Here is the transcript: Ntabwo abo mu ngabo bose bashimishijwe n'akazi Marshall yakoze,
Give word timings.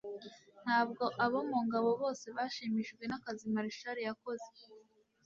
Ntabwo 0.63 1.03
abo 1.25 1.39
mu 1.49 1.59
ngabo 1.65 1.89
bose 2.01 2.25
bashimishijwe 2.37 3.03
n'akazi 3.07 3.45
Marshall 3.55 3.97
yakoze, 4.07 4.49